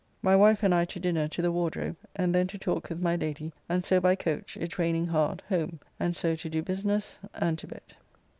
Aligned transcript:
My 0.23 0.35
wife 0.35 0.63
and 0.63 0.73
I 0.73 0.85
to 0.85 0.99
dinner 0.99 1.27
to 1.27 1.43
the 1.43 1.51
Wardrobe, 1.51 1.95
and 2.15 2.33
then 2.33 2.47
to 2.47 2.57
talk 2.57 2.89
with 2.89 2.99
my 2.99 3.15
Lady, 3.15 3.53
and 3.69 3.83
so 3.83 3.99
by 3.99 4.15
coach, 4.15 4.57
it 4.57 4.79
raining 4.79 5.05
hard, 5.05 5.43
home, 5.47 5.79
and 5.99 6.17
so 6.17 6.35
to 6.37 6.49
do 6.49 6.63
business 6.63 7.19
and 7.35 7.55
to 7.59 7.67
bed. 7.67 7.83